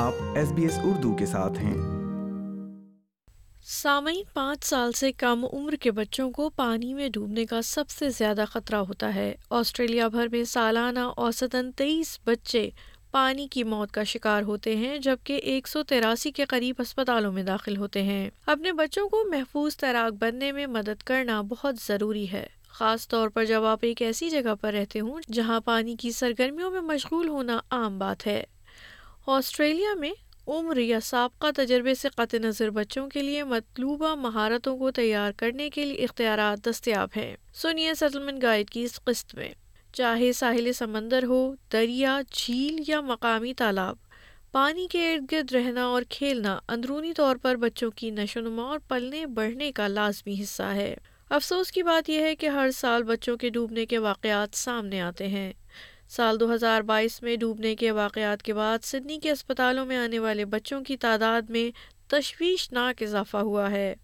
[0.00, 1.76] آپ S B S Urdu کے ساتھ ہیں۔
[3.62, 8.10] سامعین، پانچ سال سے کم عمر کے بچوں کو پانی میں ڈوبنے کا سب سے
[8.10, 12.70] زیادہ خطرہ ہوتا ہے۔ آسٹریلیا بھر میں سالانہ اوسطاً تیئیس بچے
[13.10, 17.42] پانی کی موت کا شکار ہوتے ہیں، جبکہ ایک سو تراسی کے قریب اسپتالوں میں
[17.42, 22.46] داخل ہوتے ہیں۔ اپنے بچوں کو محفوظ تیراک بننے میں مدد کرنا بہت ضروری ہے۔
[22.68, 26.70] خاص طور پر جب آپ ایک ایسی جگہ پر رہتے ہوں جہاں پانی کی سرگرمیوں
[26.70, 28.44] میں مشغول ہونا عام بات ہے۔
[29.30, 30.12] آسٹریلیا میں
[30.46, 35.70] عمر یا سابقہ تجربے سے قطع نظر بچوں کے لیے مطلوبہ مہارتوں کو تیار کرنے
[35.70, 39.48] کے لیے اختیارات دستیاب ہیں۔ سنیے سیٹلمنٹ گائیڈ کی اس قسط میں۔
[39.92, 43.96] چاہے ساحل سمندر ہو، دریا، جھیل یا مقامی تالاب،
[44.52, 48.78] پانی کے ارد گرد رہنا اور کھیلنا اندرونی طور پر بچوں کی نشو نما اور
[48.88, 50.96] پلنے بڑھنے کا لازمی حصہ ہے۔
[51.30, 55.28] افسوس کی بات یہ ہے کہ ہر سال بچوں کے ڈوبنے کے واقعات سامنے آتے
[55.28, 55.52] ہیں۔
[56.08, 60.18] سال دو ہزار بائیس میں ڈوبنے کے واقعات کے بعد سڈنی کے اسپتالوں میں آنے
[60.18, 61.70] والے بچوں کی تعداد میں
[62.10, 63.94] تشویشناک اضافہ ہوا ہے۔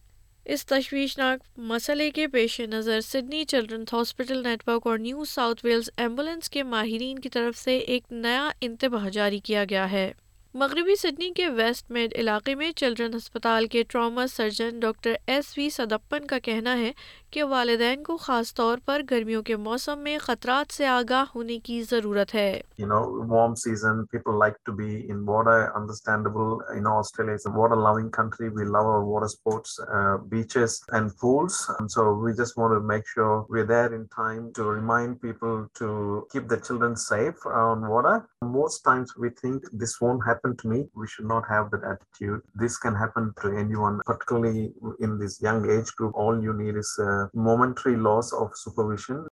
[0.45, 5.91] اس تشویشناک مسئلے کے پیش نظر Sydney children's hospital network اور نیو ساؤتھ ویلز
[5.97, 10.13] ایمبولینس کے ماہرین کی طرف سے ایک نیا انتباہ جاری کیا گیا ہے۔
[10.55, 15.71] مغربی سڈنی کے ویسٹ میڈ علاقے میں چلڈرن ہسپتال کے trauma surgeon doctor S V
[15.71, 16.93] Soundappan کا کہنا ہے
[17.31, 21.83] کہ والدین کو خاص طور پر گرمیوں کے موسم میں خطرات سے آگاہ ہونے کی
[21.83, 22.61] ضرورت ہے۔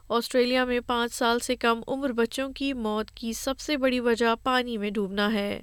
[0.08, 4.34] آسٹریلیا میں پانچ سال سے کم عمر بچوں کی موت کی سب سے بڑی وجہ
[4.44, 5.60] پانی میں ڈوبنا ہے۔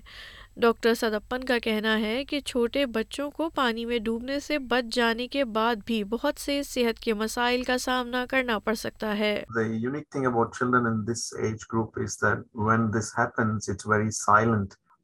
[0.57, 5.27] ڈاکٹر سدپن کا کہنا ہے کہ چھوٹے بچوں کو پانی میں ڈوبنے سے بچ جانے
[5.27, 9.43] کے بعد بھی بہت سے صحت کے مسائل کا سامنا کرنا پڑ سکتا ہے۔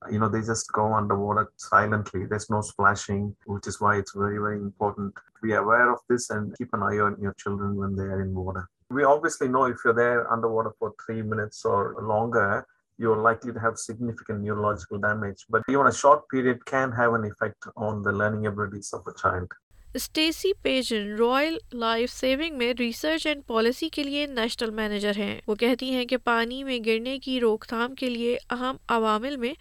[0.10, 4.38] You know they just go underwater silently there's no splashing which is why it's very
[4.38, 7.96] very important to be aware of this and keep an eye on your children when
[7.96, 11.96] they are in water we obviously know if you're there underwater for three minutes or
[12.02, 12.66] longer
[12.98, 17.26] you're likely to have significant neurological damage but even a short period can have an
[17.26, 19.52] effect on the learning abilities of a child
[19.96, 25.56] Stacey Pidgeon Royal Life Saving میں research and policy کے لیے national manager ہیں وہ
[25.60, 29.54] کہتی ہیں کہ پانی میں گرنے کی روک تھام کے لیے اہم عوامل میں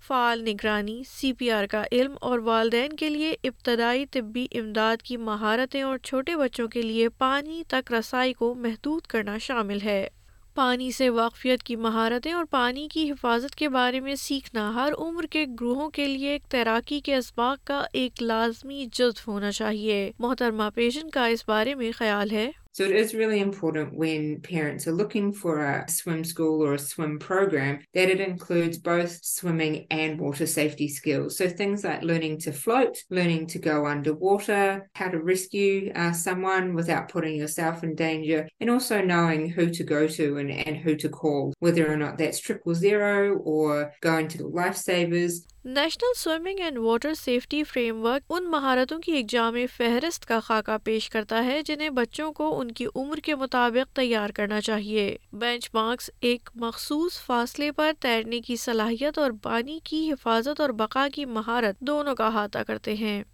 [0.00, 5.16] فعال نگرانی، سی پی آر کا علم اور والدین کے لیے ابتدائی طبی امداد کی
[5.16, 10.08] مہارتیں اور چھوٹے بچوں کے لیے پانی تک رسائی کو محدود کرنا شامل ہے۔
[10.54, 15.24] پانی سے واقفیت کی مہارتیں اور پانی کی حفاظت کے بارے میں سیکھنا، ہر عمر
[15.24, 20.62] کے گروہوں کے لیے ایک تیراکی کے اسباق کا ایک لازمی جزو ہونا چاہیے۔ محترمہ
[20.74, 24.92] پیشن کا اس بارے میں خیال ہے۔ So it is really important when parents are
[24.92, 30.20] looking for a swim school or a swim program that it includes both swimming and
[30.20, 31.38] water safety skills.
[31.38, 36.74] So things like learning to float, learning to go underwater, how to rescue uh, someone
[36.74, 40.96] without putting yourself in danger, and also knowing who to go to and, and who
[40.96, 45.46] to call, whether or not that's triple zero or going to the lifesavers.
[45.68, 47.64] National Swimming and Water Safety
[48.04, 52.60] Framework ان مہارتوں کی ایک جامع فہرست کا خاکہ پیش کرتا ہے جنہیں بچوں کو
[52.60, 58.40] ان کی عمر کے مطابق تیار کرنا چاہیے۔ بینچ مارکس ایک مخصوص فاصلے پر تیرنے
[58.40, 63.24] کی صلاحیت اور پانی کی حفاظت اور بقا کی مہارت دونوں کا احاطہ کرتے ہیں۔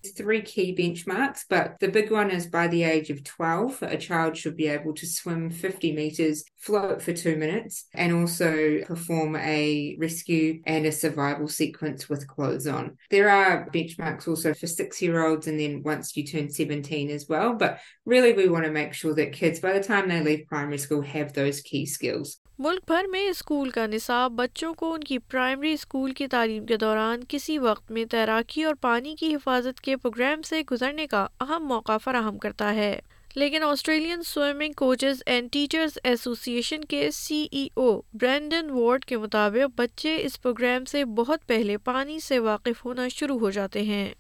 [12.13, 12.97] With with clothes on.
[13.11, 17.55] There are benchmarks also for six-year-olds and then once you turn 17 as well.
[17.55, 20.79] But really we want to make sure that kids, by the time they leave primary
[20.79, 22.39] school, have those key skills.
[22.59, 26.77] ملک بھر میں school کا نصاب بچوں کو ان کی primary school کی تعلیم کے
[26.77, 31.67] دوران کسی وقت میں تیراکی اور پانی کی حفاظت کے پروگرام سے گزرنے کا اہم
[31.69, 32.99] موقع فراہم کرتا ہے
[33.35, 39.81] لیکن Australian Swimming Coaches and Teachers Association کے سی ای او برینڈن وارڈ کے مطابق
[39.81, 44.15] بچے اس پروگرام سے بہت پہلے پانی سے واقف ہونا شروع ہو جاتے ہیں۔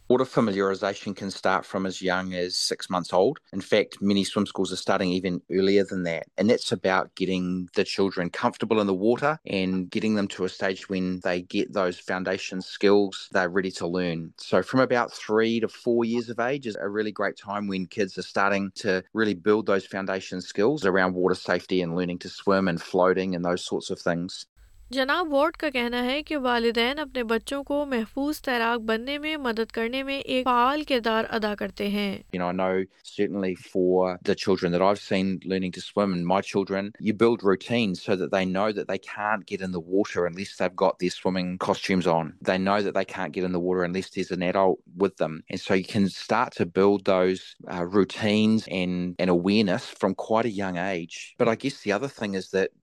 [19.12, 23.44] Really build those foundation skills around water safety and learning to swim and floating and
[23.44, 24.46] those sorts of things.
[24.92, 29.72] جناب وارڈ کا کہنا ہے کہ والدین اپنے بچوں کو محفوظ تیراک بننے میں مدد
[29.72, 32.22] کرنے میں ایک فعال کردار ادا کرتے ہیں۔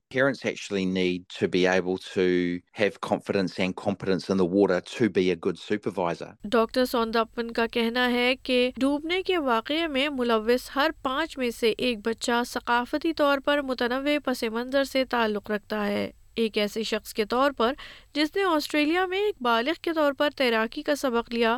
[0.10, 5.10] Parents actually need to be able to have confidence and competence in the water to
[5.10, 6.30] be a good supervisor.
[6.44, 11.74] Doctor Soundappan کا کہنا ہے کہ ڈوبنے کے واقعے میں ملوث ہر پانچ میں سے
[11.78, 17.14] ایک بچہ ثقافتی طور پر متنوع پس منظر سے تعلق رکھتا ہے ایک ایسے شخص
[17.14, 17.74] کے طور پر
[18.14, 21.58] جس نے آسٹریلیا میں ایک بالغ کے طور پر تیراکی کا سبق لیا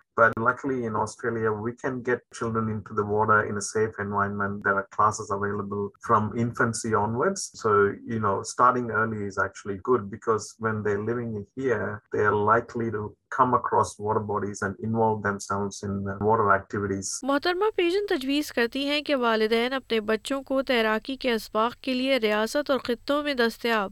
[0.15, 4.63] But luckily in Australia, we can get children into the water in a safe environment.
[4.63, 7.51] There are classes available from infancy onwards.
[7.53, 12.35] So, you know, starting early is actually good because when they're living here, they are
[12.35, 17.19] likely to come across water bodies and involve themselves in uh, water activities.
[17.23, 22.17] محترمہ پیجن تجویز کرتی ہیں کہ والدین اپنے بچوں کو تیراکی کے اسباق کے لیے
[22.17, 23.91] ریاست اور خطوں میں دستیاب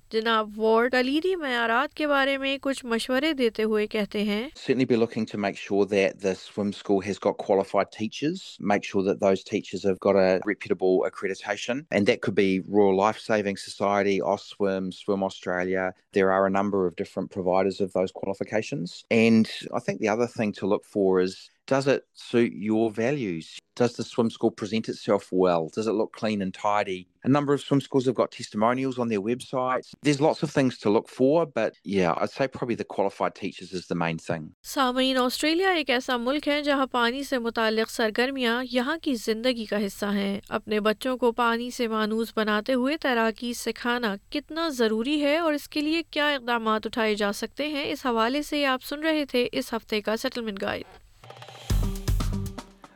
[0.11, 4.85] جناب وارڈ کلیری جی، معیارات کے بارے میں کچھ مشورے دیتے ہوئے کہتے ہیں۔ سٹنی
[4.85, 8.41] be looking to make sure that the swim school has got qualified teachers
[8.71, 12.91] make sure that those teachers have got a repeatable accreditation and that could be Royal
[12.97, 17.93] Life Saving Society or Swim Swim Australia there are a number of different providers of
[17.95, 21.35] those qualifications and I think the other thing to look for is
[21.71, 23.57] does it suit your values?
[23.77, 25.69] Does the swim school present itself well?
[25.73, 27.07] Does it look clean and tidy?
[27.23, 29.93] A number of swim schools have got testimonials on their websites.
[30.03, 33.71] There's lots of things to look for, but yeah, I'd say probably the qualified teachers
[33.71, 34.49] is the main thing.
[34.73, 39.85] سامعین Australia ایک ایسا ملک ہے جہاں پانی سے متعلق سرگرمیاں یہاں کی زندگی کا
[39.85, 45.37] حصہ ہیں اپنے بچوں کو پانی سے مانوس بناتے ہوئے تیراکی سکھانا کتنا ضروری ہے
[45.37, 49.03] اور اس کے لیے کیا اقدامات اٹھائے جا سکتے ہیں اس حوالے سے آپ سن
[49.03, 51.00] رہے تھے اس ہفتے کا سیٹلمنٹ گائیڈ